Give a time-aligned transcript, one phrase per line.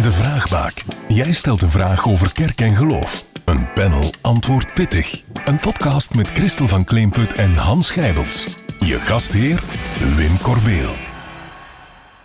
[0.00, 0.72] De Vraagbaak.
[1.08, 3.24] Jij stelt een vraag over kerk en geloof.
[3.44, 5.22] Een panel antwoordt pittig.
[5.44, 8.46] Een podcast met Christel van Kleemput en Hans Gijbels.
[8.78, 9.62] Je gastheer,
[10.16, 11.13] Wim Corbeel.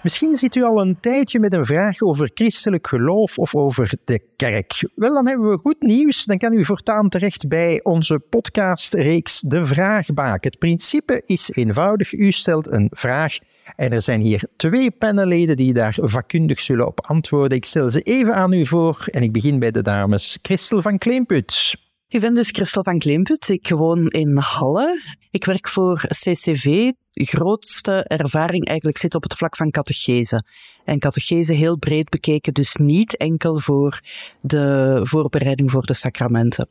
[0.04, 4.22] Misschien zit u al een tijdje met een vraag over christelijk geloof of over de
[4.36, 4.90] kerk.
[4.96, 6.26] Wel, dan hebben we goed nieuws.
[6.26, 10.44] Dan kan u voortaan terecht bij onze podcastreeks De Vraagbaak.
[10.44, 12.14] Het principe is eenvoudig.
[12.14, 13.38] U stelt een vraag
[13.76, 17.58] en er zijn hier twee panelleden die daar vakkundig zullen op antwoorden.
[17.58, 20.40] Ik stel ze even aan u voor en ik begin bij de dames.
[20.42, 21.76] Christel van Kleemput.
[22.12, 23.50] Ik ben dus Christel van Kleemput.
[23.50, 25.02] Ik woon in Halle.
[25.30, 26.92] Ik werk voor CCV.
[27.12, 30.44] De grootste ervaring eigenlijk zit op het vlak van catechese.
[30.86, 34.02] En catechese heel breed bekeken, dus niet enkel voor
[34.42, 36.70] de voorbereiding voor de sacramenten.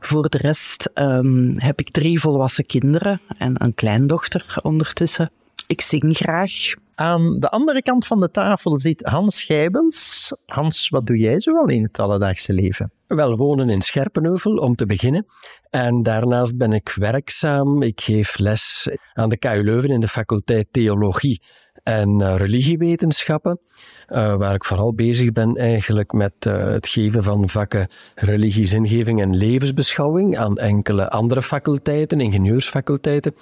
[0.00, 5.30] Voor de rest um, heb ik drie volwassen kinderen en een kleindochter ondertussen.
[5.66, 6.52] Ik zing graag.
[6.94, 10.32] Aan de andere kant van de tafel zit Hans Schijbels.
[10.46, 12.92] Hans, wat doe jij zoal in het alledaagse leven?
[13.06, 15.24] Wel, wonen in Scherpenheuvel om te beginnen.
[15.70, 17.82] En daarnaast ben ik werkzaam.
[17.82, 21.42] Ik geef les aan de KU Leuven in de faculteit Theologie
[21.84, 23.58] en uh, Religiewetenschappen.
[24.08, 29.20] Uh, waar ik vooral bezig ben eigenlijk met uh, het geven van vakken religie, zingeving
[29.20, 33.34] en levensbeschouwing aan enkele andere faculteiten, ingenieursfaculteiten.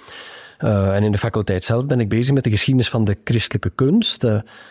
[0.57, 4.27] En in de faculteit zelf ben ik bezig met de geschiedenis van de christelijke kunst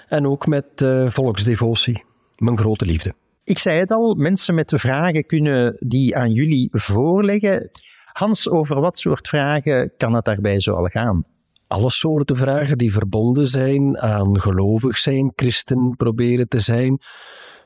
[0.09, 2.05] en ook met uh, volksdevotie,
[2.37, 3.15] mijn grote liefde.
[3.45, 7.70] Ik zei het al, mensen met vragen kunnen die aan jullie voorleggen.
[8.12, 11.25] Hans, over wat soort vragen kan het daarbij zoal gaan?
[11.73, 16.98] Alle soorten vragen die verbonden zijn aan gelovig zijn, christen proberen te zijn.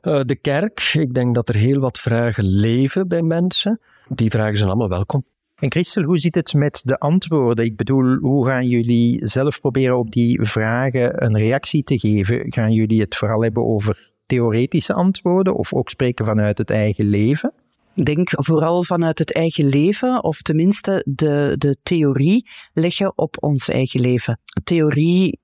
[0.00, 3.80] de kerk, ik denk dat er heel wat vragen leven bij mensen.
[4.08, 5.24] Die vragen zijn allemaal welkom.
[5.54, 7.64] En Christel, hoe zit het met de antwoorden?
[7.64, 12.52] Ik bedoel, hoe gaan jullie zelf proberen op die vragen een reactie te geven?
[12.52, 17.52] Gaan jullie het vooral hebben over theoretische antwoorden of ook spreken vanuit het eigen leven?
[18.02, 24.00] Denk vooral vanuit het eigen leven, of tenminste de, de theorie leggen op ons eigen
[24.00, 24.40] leven.
[24.64, 25.38] Theorie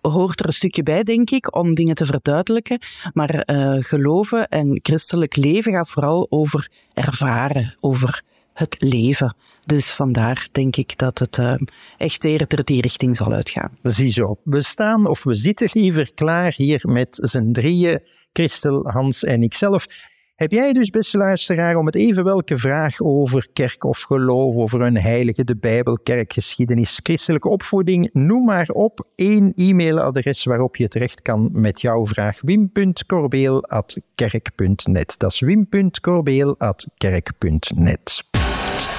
[0.00, 2.78] hoort er een stukje bij, denk ik, om dingen te verduidelijken.
[3.12, 8.22] Maar uh, geloven en christelijk leven gaat vooral over ervaren, over
[8.52, 9.36] het leven.
[9.66, 11.54] Dus vandaar denk ik dat het uh,
[11.96, 13.76] echt eerder die richting zal uitgaan.
[13.82, 18.00] Ziezo, we staan of we zitten liever klaar hier met z'n drieën,
[18.32, 19.86] Christel, Hans en ikzelf.
[20.34, 24.80] Heb jij dus, beste luisteraar, om het even welke vraag over kerk of geloof, over
[24.80, 31.22] een heilige, de Bijbel, kerkgeschiedenis, christelijke opvoeding, noem maar op één e-mailadres waarop je terecht
[31.22, 35.18] kan met jouw vraag wim.corbeel.kerk.net.
[35.18, 38.30] Dat is wim.corbeel.kerk.net.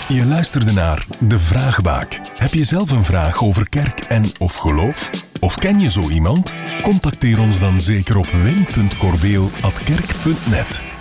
[0.07, 2.19] Je luisterde naar De Vraagbaak.
[2.37, 5.09] Heb je zelf een vraag over kerk en of geloof?
[5.39, 6.53] Of ken je zo iemand?
[6.81, 10.92] Contacteer ons dan zeker op wim.corbeel.kerk.net.